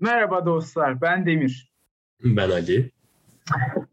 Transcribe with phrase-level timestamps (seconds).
[0.00, 1.72] Merhaba dostlar, ben Demir.
[2.24, 2.90] Ben Ali.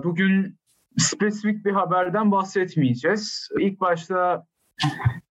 [0.04, 0.56] Bugün
[0.98, 3.50] spesifik bir haberden bahsetmeyeceğiz.
[3.60, 4.46] İlk başta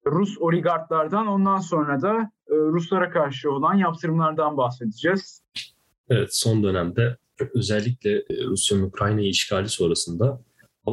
[0.07, 5.43] Rus oligarklardan, ondan sonra da e, Ruslara karşı olan yaptırımlardan bahsedeceğiz.
[6.09, 7.17] Evet, son dönemde
[7.55, 10.41] özellikle e, Rusya'nın Ukrayna'yı işgali sonrasında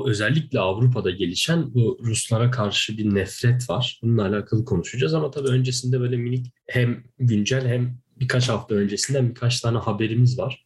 [0.05, 4.00] özellikle Avrupa'da gelişen bu Ruslara karşı bir nefret var.
[4.04, 9.62] Bununla alakalı konuşacağız ama tabii öncesinde böyle minik hem güncel hem birkaç hafta öncesinden birkaç
[9.62, 10.66] tane haberimiz var.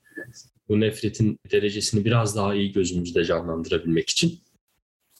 [0.69, 4.39] Bu nefretin derecesini biraz daha iyi gözümüzde canlandırabilmek için.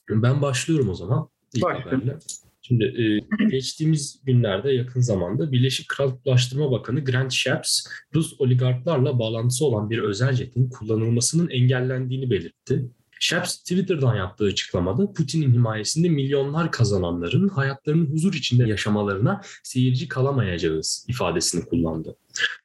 [0.10, 2.18] Ben başlıyorum o zaman ilk haberle.
[2.62, 9.90] Şimdi e, geçtiğimiz günlerde yakın zamanda Birleşik Krallıklaştırma Bakanı Grant Shapps, Rus oligarklarla bağlantısı olan
[9.90, 12.90] bir özel jetin kullanılmasının engellendiğini belirtti.
[13.20, 21.66] Shapps Twitter'dan yaptığı açıklamada Putin'in himayesinde milyonlar kazananların hayatlarının huzur içinde yaşamalarına seyirci kalamayacağız ifadesini
[21.66, 22.16] kullandı.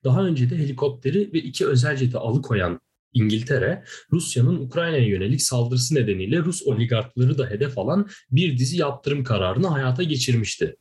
[0.04, 2.80] Daha önce de helikopteri ve iki özel jeti alıkoyan
[3.14, 9.66] İngiltere, Rusya'nın Ukrayna'ya yönelik saldırısı nedeniyle Rus oligarkları da hedef alan bir dizi yaptırım kararını
[9.66, 10.76] hayata geçirmişti.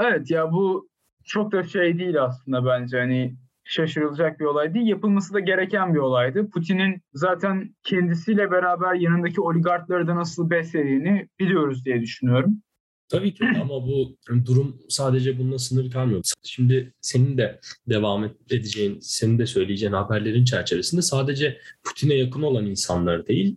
[0.00, 0.88] Evet ya bu
[1.24, 3.36] çok da şey değil aslında bence hani
[3.66, 4.86] şaşırılacak bir olay değil.
[4.86, 6.50] Yapılması da gereken bir olaydı.
[6.50, 12.62] Putin'in zaten kendisiyle beraber yanındaki oligarkları da nasıl beslediğini biliyoruz diye düşünüyorum.
[13.08, 16.22] Tabii ki ama bu durum sadece bununla sınır kalmıyor.
[16.42, 23.26] Şimdi senin de devam edeceğin, senin de söyleyeceğin haberlerin çerçevesinde sadece Putin'e yakın olan insanlar
[23.26, 23.56] değil,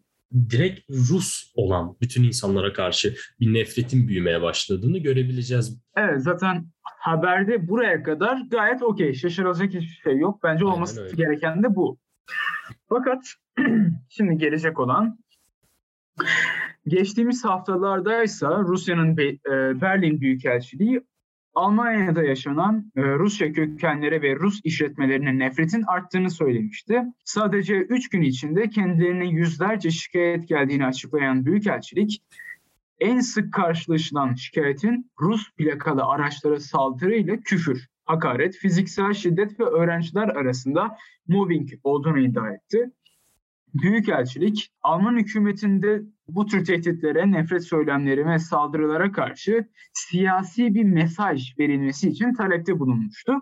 [0.50, 5.82] direkt Rus olan bütün insanlara karşı bir nefretin büyümeye başladığını görebileceğiz.
[5.98, 6.66] Evet zaten
[7.00, 9.14] haberde buraya kadar gayet okey.
[9.14, 10.44] Şaşırılacak hiçbir şey yok.
[10.44, 11.98] Bence olması gereken de bu.
[12.90, 13.34] Fakat
[14.10, 15.20] şimdi gelecek olan
[16.88, 21.02] geçtiğimiz haftalardaysa Rusya'nın e, Berlin Büyükelçiliği
[21.56, 27.04] Almanya'da yaşanan e, Rusya kökenlere ve Rus işletmelerinin nefretin arttığını söylemişti.
[27.26, 32.24] Sadece 3 gün içinde kendilerine yüzlerce şikayet geldiğini açıklayan Büyükelçilik,
[33.00, 40.98] en sık karşılaşılan şikayetin Rus plakalı araçlara saldırıyla küfür, hakaret, fiziksel şiddet ve öğrenciler arasında
[41.28, 42.92] mobbing olduğunu iddia etti.
[43.74, 52.10] Büyükelçilik, Alman hükümetinde bu tür tehditlere, nefret söylemleri ve saldırılara karşı siyasi bir mesaj verilmesi
[52.10, 53.34] için talepte bulunmuştu.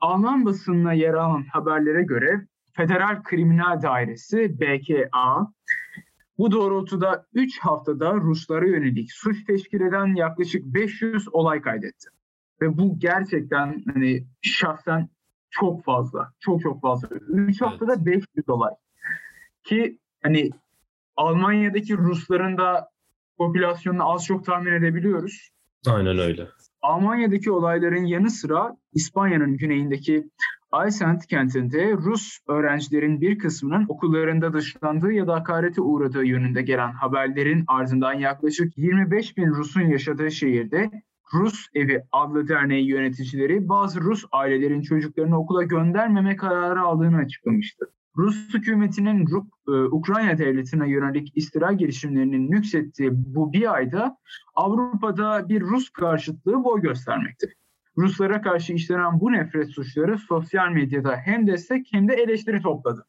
[0.00, 5.52] Alman basınına yer alan haberlere göre Federal Kriminal Dairesi BKA
[6.42, 12.08] bu doğrultuda 3 haftada Ruslara yönelik suç teşkil eden yaklaşık 500 olay kaydetti.
[12.60, 15.08] Ve bu gerçekten hani şahsen
[15.50, 16.32] çok fazla.
[16.40, 17.08] Çok çok fazla.
[17.28, 18.70] 3 haftada 500 olay.
[19.64, 20.50] Ki hani
[21.16, 22.88] Almanya'daki Rusların da
[23.38, 25.50] popülasyonunu az çok tahmin edebiliyoruz.
[25.86, 26.48] Aynen öyle.
[26.80, 30.30] Almanya'daki olayların yanı sıra İspanya'nın güneyindeki
[30.72, 37.64] Aysent kentinde Rus öğrencilerin bir kısmının okullarında dışlandığı ya da hakarete uğradığı yönünde gelen haberlerin
[37.66, 40.90] ardından yaklaşık 25 bin Rus'un yaşadığı şehirde
[41.34, 47.86] Rus Evi adlı derneği yöneticileri bazı Rus ailelerin çocuklarını okula göndermeme kararı aldığını açıklamıştı.
[48.16, 49.26] Rus hükümetinin
[49.68, 54.16] e, Ukrayna devletine yönelik istila girişimlerinin nüksettiği bu bir ayda
[54.54, 57.61] Avrupa'da bir Rus karşıtlığı boy göstermektedir.
[57.96, 63.06] Ruslara karşı işlenen bu nefret suçları sosyal medyada hem destek hem de eleştiri topladı.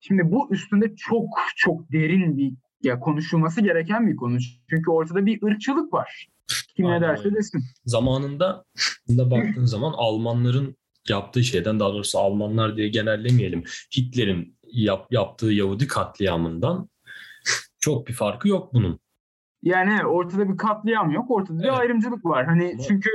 [0.00, 2.52] Şimdi bu üstünde çok çok derin bir
[2.82, 4.38] ya konuşulması gereken bir konu.
[4.70, 6.28] Çünkü ortada bir ırkçılık var.
[6.76, 7.62] Kim ne derse desin.
[7.84, 8.64] Zamanında
[9.08, 10.76] da baktığın zaman Almanların
[11.08, 13.64] yaptığı şeyden daha doğrusu Almanlar diye genellemeyelim.
[13.96, 16.88] Hitler'in yap, yaptığı Yahudi katliamından
[17.80, 19.00] çok bir farkı yok bunun.
[19.62, 21.64] Yani ortada bir katliam yok, ortada evet.
[21.64, 22.46] bir ayrımcılık var.
[22.46, 22.82] Hani Ama...
[22.82, 23.10] çünkü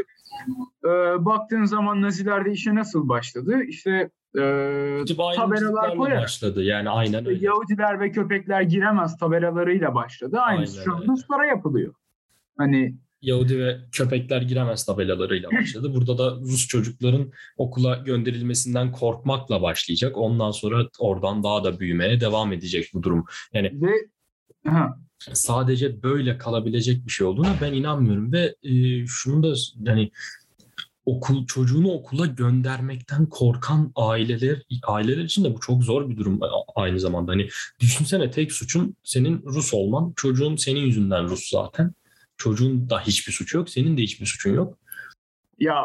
[0.85, 0.89] e,
[1.25, 3.63] baktığın zaman Nazilerde işe nasıl başladı?
[3.63, 4.41] İşte e,
[5.35, 6.23] tabelalar koyarak.
[6.23, 7.45] başladı yani aynen öyle.
[7.45, 10.39] Yahudiler ve köpekler giremez tabelalarıyla başladı.
[10.39, 11.93] Aynısı şu an Ruslara yapılıyor.
[12.57, 15.95] Hani Yahudi ve köpekler giremez tabelalarıyla başladı.
[15.95, 20.17] Burada da Rus çocukların okula gönderilmesinden korkmakla başlayacak.
[20.17, 23.25] Ondan sonra oradan daha da büyümeye devam edecek bu durum.
[23.53, 23.91] Yani ve.
[25.19, 30.11] Sadece böyle kalabilecek bir şey olduğuna ben inanmıyorum ve e, şunu da yani
[31.05, 36.39] okul çocuğunu okula göndermekten korkan aileler aileler için de bu çok zor bir durum
[36.75, 37.31] aynı zamanda.
[37.31, 37.47] Hani
[37.79, 41.93] düşünsene tek suçun senin Rus olman, çocuğun senin yüzünden Rus zaten.
[42.37, 44.77] Çocuğun da hiçbir suçu yok, senin de hiçbir suçun yok.
[45.59, 45.75] Ya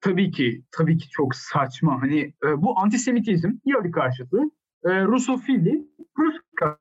[0.00, 2.02] tabii ki tabii ki çok saçma.
[2.02, 4.36] Hani e, bu antisemitizm, Yahudi karşıtı
[4.84, 5.86] e, Rusofili,
[6.18, 6.36] Rus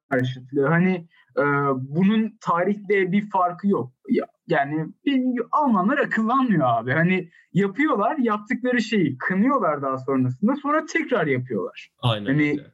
[0.10, 0.68] karşıtlığı.
[0.68, 1.44] Hani e,
[1.78, 3.92] bunun tarihte bir farkı yok.
[4.10, 6.92] Ya, yani bir, Almanlar akıllanmıyor abi.
[6.92, 10.56] Hani yapıyorlar, yaptıkları şeyi kınıyorlar daha sonrasında.
[10.56, 11.90] Sonra tekrar yapıyorlar.
[12.02, 12.72] Aynen Hani öyle.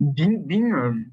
[0.00, 1.06] bin, bilmiyorum.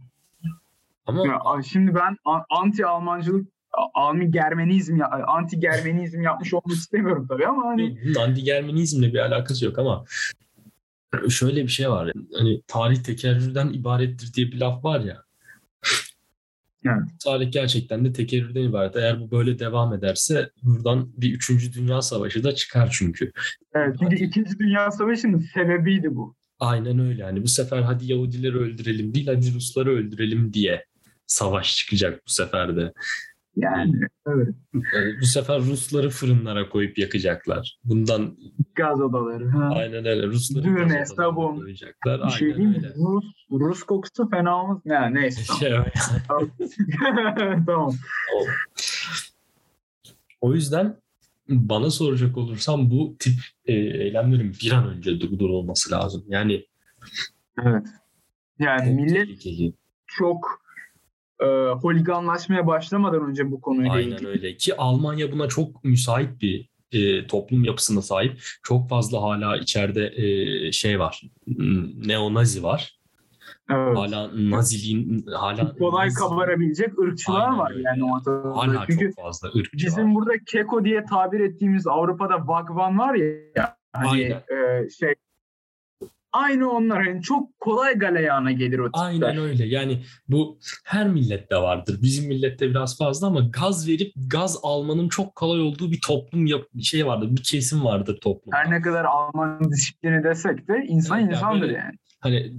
[1.05, 2.17] Ama Ya, şimdi ben
[2.49, 3.47] anti Almancılık,
[3.93, 9.79] anti Germenizm, anti Germenizm yapmış olmak istemiyorum tabii ama hani bunun anti-Germanizmle bir alakası yok
[9.79, 10.05] ama
[11.29, 12.11] şöyle bir şey var.
[12.37, 15.23] Hani tarih tekerrürden ibarettir diye bir laf var ya.
[16.85, 17.03] Evet.
[17.23, 18.95] Tarih gerçekten de tekerrürden ibaret.
[18.95, 21.75] Eğer bu böyle devam ederse buradan bir 3.
[21.75, 23.31] Dünya Savaşı da çıkar çünkü.
[23.75, 26.35] evet, çünkü İkinci Dünya Savaşı'nın sebebiydi bu.
[26.59, 27.21] Aynen öyle.
[27.21, 30.85] Yani bu sefer hadi Yahudileri öldürelim değil hadi Rusları öldürelim diye
[31.27, 32.93] savaş çıkacak bu sefer de.
[33.55, 33.93] Yani
[34.27, 34.55] evet.
[34.73, 37.79] Yani bu sefer Rusları fırınlara koyup yakacaklar.
[37.83, 38.37] Bundan
[38.75, 39.49] Gaz odaları.
[39.49, 39.69] Ha.
[39.75, 40.27] aynen öyle.
[40.27, 41.59] Rusları Düğme, sabun.
[41.59, 42.25] koyacaklar.
[42.25, 42.93] Bir şey Aynen diyeyim öyle.
[42.95, 44.81] Rus, Rus kokusu fena olmaz.
[44.85, 45.53] Ne, neyse.
[45.59, 45.71] Şey,
[46.27, 46.49] Tamam.
[47.65, 47.93] tamam.
[50.41, 50.97] O yüzden
[51.49, 53.33] bana soracak olursam bu tip
[53.65, 56.23] e, eylemlerin bir an önce durdurulması lazım.
[56.27, 56.65] Yani
[57.65, 57.87] Evet.
[58.59, 59.73] Yani millet tehlikeli.
[60.07, 60.62] çok
[61.43, 64.27] e, holiganlaşmaya başlamadan önce bu konuyla Aynen ilgili.
[64.27, 68.41] öyle ki Almanya buna çok müsait bir e, toplum yapısına sahip.
[68.63, 71.21] Çok fazla hala içeride e, şey var.
[71.47, 72.99] m, Neonazi var.
[73.71, 73.97] Evet.
[73.97, 77.83] Hala naziliğin hala Kolay Nazi- kabaраbilecek ırkçılar Aynen var öyle.
[77.85, 78.57] yani ortada.
[78.57, 80.15] Hala Çünkü çok fazla ırkçı bizim var.
[80.15, 84.31] burada keko diye tabir ettiğimiz Avrupa'da vagvan var ya hani Aynen.
[84.85, 85.13] e, şey
[86.33, 89.01] aynı onlar yani çok kolay galeyana gelir o tipler.
[89.01, 89.65] Aynen öyle.
[89.65, 91.99] Yani bu her millette vardır.
[92.01, 96.63] Bizim millette biraz fazla ama gaz verip gaz almanın çok kolay olduğu bir toplum yap
[96.83, 97.27] şey vardır.
[97.31, 98.57] Bir kesim vardır toplumda.
[98.57, 101.93] Her ne kadar Alman disiplini desek de insan Evet, yani insandır böyle- yani.
[102.19, 102.53] Hani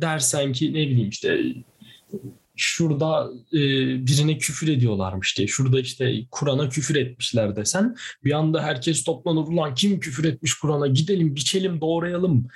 [0.00, 1.40] dersen ki ne bileyim işte
[2.56, 3.58] şurada e,
[4.06, 5.48] birine küfür ediyorlarmış diye.
[5.48, 10.86] Şurada işte Kur'an'a küfür etmişler desen bir anda herkes toplanır ulan kim küfür etmiş Kur'an'a
[10.86, 12.46] gidelim biçelim doğrayalım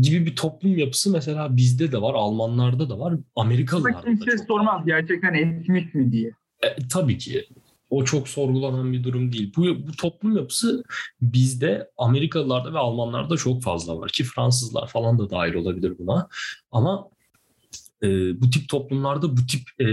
[0.00, 4.40] gibi bir toplum yapısı mesela bizde de var, Almanlarda da var, Amerikalılarda da kimse çok
[4.40, 4.46] var.
[4.46, 6.30] sormaz gerçekten etmiş mi diye.
[6.62, 7.46] E, tabii ki
[7.90, 9.52] o çok sorgulanan bir durum değil.
[9.56, 10.84] Bu, bu toplum yapısı
[11.20, 16.28] bizde Amerikalılarda ve Almanlarda çok fazla var ki Fransızlar falan da dahil olabilir buna.
[16.70, 17.08] Ama
[18.02, 19.88] e, bu tip toplumlarda bu tip e,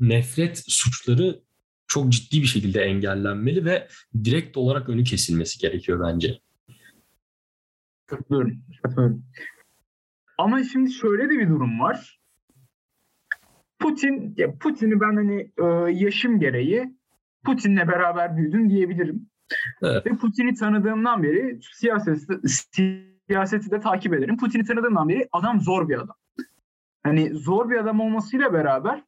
[0.00, 1.40] nefret suçları
[1.86, 3.88] çok ciddi bir şekilde engellenmeli ve
[4.24, 6.38] direkt olarak önü kesilmesi gerekiyor bence.
[8.06, 8.52] Katılıyorum.
[8.82, 9.24] katılıyorum.
[10.38, 12.20] Ama şimdi şöyle de bir durum var.
[13.78, 16.94] Putin, Putin'i ben hani e, yaşım gereği
[17.44, 19.30] Putin'le beraber büyüdüm diyebilirim.
[19.82, 20.06] Evet.
[20.06, 22.38] Ve Putin'i tanıdığımdan beri siyaseti,
[23.28, 24.36] siyaseti de takip ederim.
[24.36, 26.16] Putin'i tanıdığımdan beri adam zor bir adam.
[27.02, 29.02] Hani zor bir adam olmasıyla beraber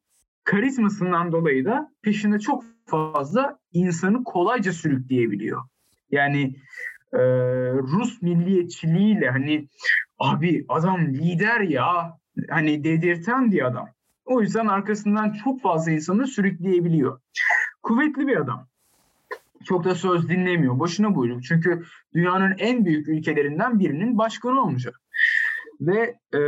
[0.44, 5.62] karizmasından dolayı da peşinde çok fazla insanı kolayca sürükleyebiliyor.
[6.10, 6.56] Yani
[7.12, 7.18] e,
[7.72, 9.68] Rus milliyetçiliğiyle hani
[10.18, 12.18] abi adam lider ya
[12.50, 13.88] hani dedirten bir adam.
[14.24, 17.20] O yüzden arkasından çok fazla insanı sürükleyebiliyor.
[17.82, 18.68] Kuvvetli bir adam.
[19.64, 20.78] Çok da söz dinlemiyor.
[20.78, 21.44] Boşuna buyruk.
[21.44, 25.00] Çünkü dünyanın en büyük ülkelerinden birinin başkanı olacak.
[25.80, 26.40] Ve e,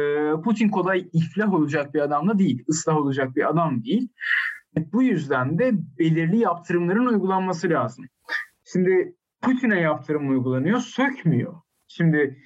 [0.45, 2.65] Putin kolay iflah olacak bir adam da değil.
[2.69, 4.09] ıslah olacak bir adam değil.
[4.93, 8.05] Bu yüzden de belirli yaptırımların uygulanması lazım.
[8.65, 11.55] Şimdi Putin'e yaptırım uygulanıyor, sökmüyor.
[11.89, 12.43] Şimdi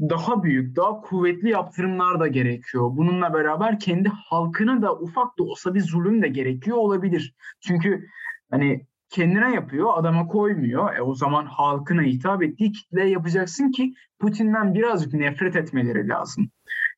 [0.00, 2.90] daha büyük, daha kuvvetli yaptırımlar da gerekiyor.
[2.96, 7.34] Bununla beraber kendi halkına da ufak da olsa bir zulüm de gerekiyor olabilir.
[7.60, 8.06] Çünkü
[8.50, 10.96] hani kendine yapıyor, adama koymuyor.
[10.96, 16.50] E o zaman halkına hitap ettiği kitleye yapacaksın ki Putin'den birazcık nefret etmeleri lazım.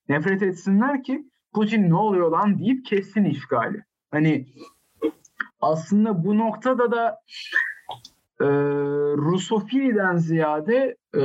[0.09, 3.85] Nefret etsinler ki Putin ne oluyor lan deyip kessin işgali.
[4.11, 4.47] Hani
[5.61, 7.21] aslında bu noktada da
[8.41, 8.47] e,
[9.17, 11.23] Rusofiliden ziyade e,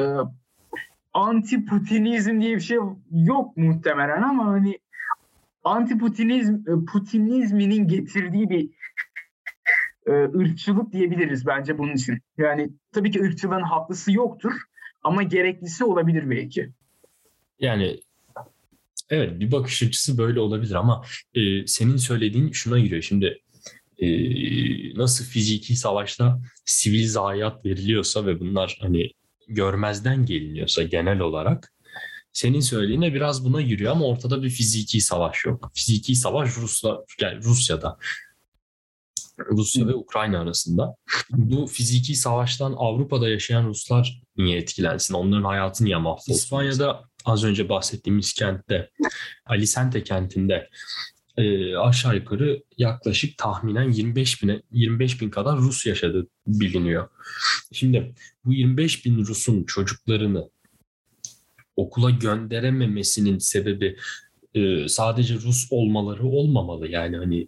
[1.14, 2.78] anti-Putinizm diye bir şey
[3.12, 4.80] yok muhtemelen ama hani
[5.64, 8.70] anti-Putinizm e, Putinizminin getirdiği bir
[10.06, 12.20] e, ırkçılık diyebiliriz bence bunun için.
[12.38, 14.54] Yani tabii ki ırkçılığın haklısı yoktur
[15.04, 16.70] ama gereklisi olabilir belki.
[17.60, 18.00] Yani
[19.10, 23.02] evet bir bakış açısı böyle olabilir ama e, senin söylediğin şuna giriyor.
[23.02, 23.42] Şimdi
[24.02, 24.08] e,
[24.98, 29.12] nasıl fiziki savaşta sivil zayiat veriliyorsa ve bunlar hani
[29.48, 31.74] görmezden geliniyorsa genel olarak
[32.34, 35.72] senin söylediğine biraz buna giriyor ama ortada bir fiziki savaş yok.
[35.74, 37.98] Fiziki savaş Rusla yani Rusya'da.
[39.52, 40.96] Rusya ve Ukrayna arasında.
[41.30, 45.14] Bu fiziki savaştan Avrupa'da yaşayan Ruslar niye etkilensin?
[45.14, 46.34] Onların hayatı niye mahvolsun?
[46.34, 48.90] İspanya'da az önce bahsettiğimiz kentte,
[49.46, 50.70] Alicante kentinde
[51.40, 57.10] e, aşağı yukarı yaklaşık tahminen 25 bin 25 bin kadar Rus yaşadığı biliniyor.
[57.72, 58.14] Şimdi
[58.46, 60.50] bu 25 bin Rus'un çocuklarını
[61.76, 63.98] okula gönderememesinin sebebi
[64.54, 66.88] e, sadece Rus olmaları olmamalı.
[66.88, 67.48] Yani hani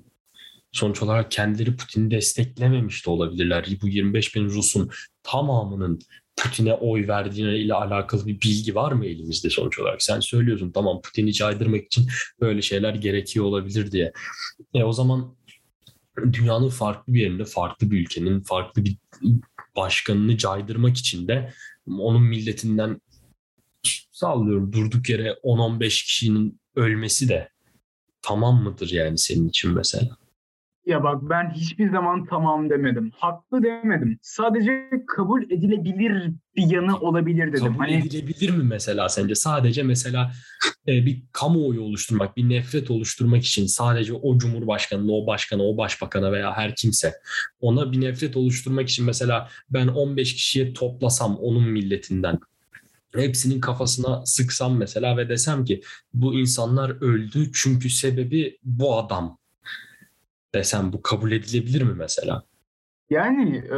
[0.72, 3.66] sonuç olarak kendileri Putin'i desteklememiş de olabilirler.
[3.82, 4.90] Bu 25 bin Rus'un
[5.24, 6.00] tamamının
[6.38, 10.04] Putin'e oy verdiğine ile alakalı bir bilgi var mı elimizde sonuç olarak?
[10.04, 12.08] Sen söylüyorsun tamam Putin'i caydırmak için
[12.42, 14.12] böyle şeyler gerekiyor olabilir diye.
[14.74, 15.36] E o zaman
[16.34, 18.98] dünyanın farklı bir yerinde farklı bir ülkenin farklı bir
[19.76, 21.54] başkanını caydırmak için de
[21.88, 23.02] onun milletinden
[24.12, 27.50] sallıyorum durduk yere 10-15 kişinin ölmesi de
[28.22, 30.21] tamam mıdır yani senin için mesela?
[30.86, 33.12] Ya bak ben hiçbir zaman tamam demedim.
[33.16, 34.20] Haklı demedim.
[34.22, 37.66] Sadece kabul edilebilir bir yanı olabilir dedim.
[37.66, 37.94] Kabul hani...
[37.94, 39.36] edilebilir mi mesela sence?
[39.36, 40.32] Sadece mesela
[40.88, 46.32] e, bir kamuoyu oluşturmak, bir nefret oluşturmak için sadece o cumhurbaşkanına, o başkana, o başbakana
[46.32, 47.14] veya her kimse
[47.60, 52.40] ona bir nefret oluşturmak için mesela ben 15 kişiye toplasam onun milletinden
[53.16, 55.82] hepsinin kafasına sıksam mesela ve desem ki
[56.14, 59.41] bu insanlar öldü çünkü sebebi bu adam
[60.56, 62.44] desem bu kabul edilebilir mi mesela?
[63.10, 63.78] Yani e,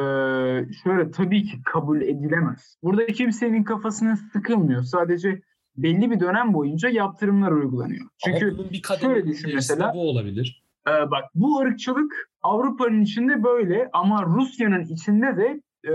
[0.84, 2.78] şöyle tabii ki kabul edilemez.
[2.84, 4.84] Burada kimsenin kafasına sıkılmıyor.
[4.84, 5.42] Sadece
[5.78, 8.06] belli bir dönem boyunca yaptırımlar uygulanıyor.
[8.26, 9.94] Çünkü Ama bunun bir şöyle düşün mesela.
[9.94, 10.64] Bu olabilir.
[10.88, 15.94] E, bak bu ırkçılık Avrupa'nın içinde böyle ama Rusya'nın içinde de e,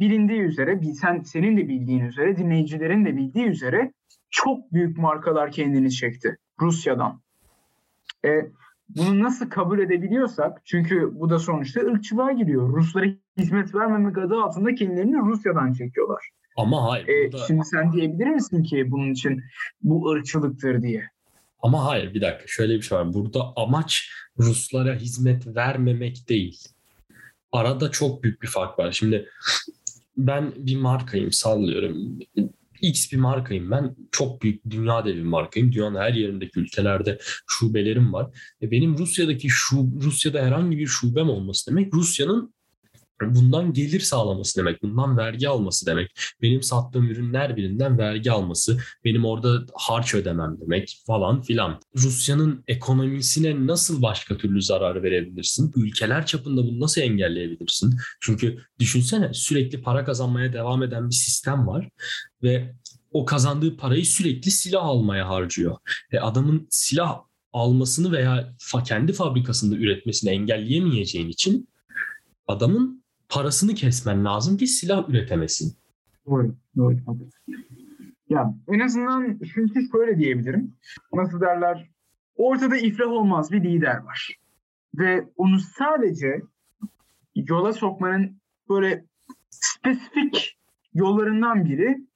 [0.00, 3.92] bilindiği üzere, sen senin de bildiğin üzere, dinleyicilerin de bildiği üzere
[4.30, 7.20] çok büyük markalar kendini çekti Rusya'dan.
[8.24, 8.28] E,
[8.96, 12.68] bunu nasıl kabul edebiliyorsak çünkü bu da sonuçta ırkçılığa giriyor.
[12.68, 13.06] Ruslara
[13.38, 16.30] hizmet vermemek adı altında kendilerini Rusya'dan çekiyorlar.
[16.56, 17.08] Ama hayır.
[17.08, 17.46] E, burada...
[17.46, 19.42] Şimdi sen diyebilir misin ki bunun için
[19.82, 21.04] bu ırkçılıktır diye?
[21.62, 23.12] Ama hayır bir dakika şöyle bir şey var.
[23.12, 26.58] Burada amaç Ruslara hizmet vermemek değil.
[27.52, 28.92] Arada çok büyük bir fark var.
[28.92, 29.28] Şimdi
[30.16, 32.18] ben bir markayım sallıyorum.
[32.82, 33.96] X bir markayım ben.
[34.12, 35.72] Çok büyük dünya devi bir markayım.
[35.72, 38.26] Dünyanın her yerindeki ülkelerde şubelerim var.
[38.62, 42.54] Ve benim Rusya'daki şu Rusya'da herhangi bir şubem olması demek Rusya'nın
[43.20, 49.24] bundan gelir sağlaması demek, bundan vergi alması demek, benim sattığım ürünler birinden vergi alması, benim
[49.24, 51.80] orada harç ödemem demek falan filan.
[51.96, 55.72] Rusya'nın ekonomisine nasıl başka türlü zarar verebilirsin?
[55.76, 57.96] Ülkeler çapında bunu nasıl engelleyebilirsin?
[58.20, 61.88] Çünkü düşünsene sürekli para kazanmaya devam eden bir sistem var
[62.42, 62.74] ve
[63.12, 65.76] o kazandığı parayı sürekli silah almaya harcıyor.
[66.12, 67.20] Ve adamın silah
[67.52, 71.68] almasını veya kendi fabrikasında üretmesini engelleyemeyeceğin için
[72.46, 72.99] adamın
[73.30, 75.76] parasını kesmen lazım ki silah üretemesin.
[76.26, 76.96] Doğru, doğru.
[78.28, 80.74] Ya en azından çünkü şöyle diyebilirim.
[81.12, 81.90] Nasıl derler?
[82.36, 84.38] Ortada iflah olmaz bir lider var.
[84.94, 86.42] Ve onu sadece
[87.34, 89.04] yola sokmanın böyle
[89.50, 90.58] spesifik
[90.94, 92.06] yollarından biri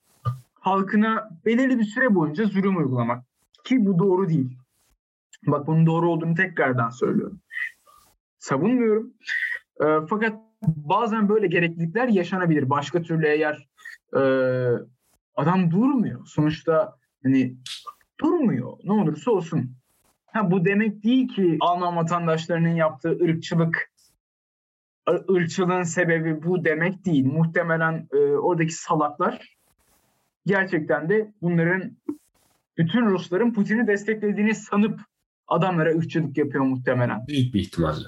[0.55, 3.25] halkına belirli bir süre boyunca zulüm uygulamak.
[3.65, 4.59] Ki bu doğru değil.
[5.47, 7.41] Bak bunun doğru olduğunu tekrardan söylüyorum.
[8.39, 9.15] Savunmuyorum.
[9.81, 12.71] E, fakat bazen böyle gereklilikler yaşanabilir.
[12.71, 13.69] Başka türlü eğer
[14.17, 14.23] e,
[15.37, 16.27] adam durmuyor.
[16.27, 17.57] Sonuçta hani
[18.21, 18.73] durmuyor.
[18.85, 19.77] Ne olursa olsun.
[20.27, 23.91] Ha, bu demek değil ki Alman vatandaşlarının yaptığı ırkçılık
[25.31, 27.27] ırkçılığın sebebi bu demek değil.
[27.27, 29.57] Muhtemelen e, oradaki salaklar
[30.47, 31.97] gerçekten de bunların
[32.79, 35.01] bütün Rusların Putin'i desteklediğini sanıp
[35.49, 37.27] adamlara ırkçılık yapıyor muhtemelen.
[37.27, 38.05] Büyük bir ihtimalle.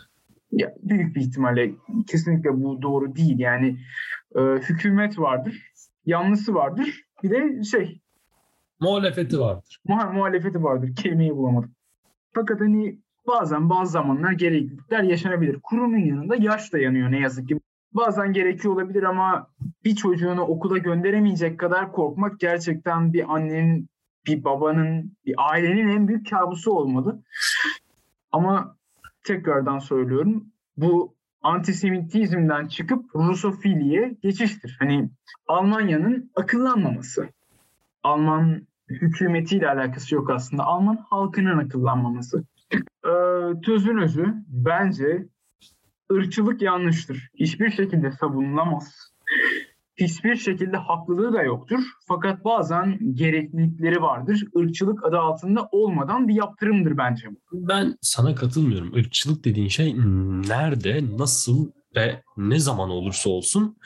[0.57, 1.71] Ya, büyük bir ihtimalle
[2.07, 3.39] kesinlikle bu doğru değil.
[3.39, 3.79] Yani
[4.37, 5.73] e, hükümet vardır,
[6.07, 8.01] yanlısı vardır, bir de şey
[8.81, 9.81] muhalefeti vardır.
[9.89, 10.97] Muha muhalefeti vardır.
[10.97, 11.75] Kelimeyi bulamadım.
[12.35, 15.61] Fakat hani bazen bazı zamanlar gereklilikler yaşanabilir.
[15.63, 17.61] Kurunun yanında yaş da yanıyor ne yazık ki.
[17.93, 19.51] Bazen gerekiyor olabilir ama
[19.85, 23.89] bir çocuğunu okula gönderemeyecek kadar korkmak gerçekten bir annenin,
[24.27, 27.23] bir babanın, bir ailenin en büyük kabusu olmalı.
[28.33, 28.76] Ama
[29.27, 30.45] tekrardan söylüyorum
[30.77, 34.77] bu antisemitizmden çıkıp Rusofiliye geçiştir.
[34.79, 35.11] Hani
[35.49, 37.29] Almanya'nın akıllanmaması.
[38.03, 40.65] Alman hükümetiyle alakası yok aslında.
[40.65, 42.45] Alman halkının akıllanmaması.
[43.07, 45.27] Ee, tözün özü bence
[46.13, 47.31] ırkçılık yanlıştır.
[47.35, 49.16] Hiçbir şekilde savunulamaz
[49.97, 51.79] hiçbir şekilde haklılığı da yoktur.
[52.09, 54.45] Fakat bazen gereklilikleri vardır.
[54.57, 57.69] Irkçılık adı altında olmadan bir yaptırımdır bence bu.
[57.69, 58.97] Ben sana katılmıyorum.
[58.97, 59.95] Irkçılık dediğin şey
[60.49, 63.77] nerede, nasıl ve ne zaman olursa olsun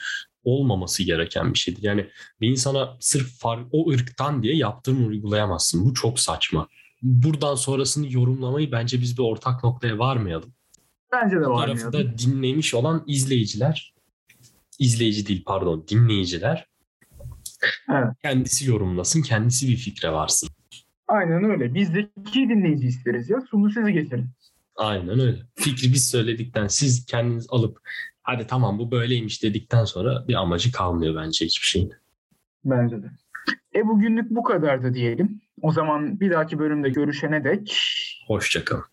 [0.44, 1.82] olmaması gereken bir şeydir.
[1.82, 2.06] Yani
[2.40, 5.84] bir insana sırf far, o ırktan diye yaptırım uygulayamazsın.
[5.84, 6.68] Bu çok saçma.
[7.02, 10.52] Buradan sonrasını yorumlamayı bence biz bir ortak noktaya varmayalım.
[11.12, 11.90] Bence de Bu varmayalım.
[11.92, 13.94] tarafı da dinlemiş olan izleyiciler,
[14.80, 16.66] izleyici değil pardon dinleyiciler
[17.90, 18.08] Evet.
[18.22, 20.48] kendisi yorumlasın, kendisi bir fikre varsın.
[21.08, 21.74] Aynen öyle.
[21.74, 23.40] Biz zeki dinleyici isteriz ya.
[23.40, 24.26] Sunu siz getirin.
[24.76, 25.38] Aynen öyle.
[25.54, 27.80] Fikri biz söyledikten siz kendiniz alıp
[28.22, 31.92] hadi tamam bu böyleymiş dedikten sonra bir amacı kalmıyor bence hiçbir şeyin.
[32.64, 33.10] Bence de.
[33.74, 35.40] E bugünlük bu kadardı diyelim.
[35.62, 37.78] O zaman bir dahaki bölümde görüşene dek
[38.26, 38.84] Hoşçakalın.